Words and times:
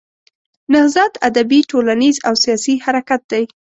نهضت 0.73 1.13
ادبي، 1.27 1.59
ټولنیز 1.71 2.15
او 2.27 2.33
سیاسي 2.43 2.75
حرکت 2.85 3.21
دی. 3.31 3.43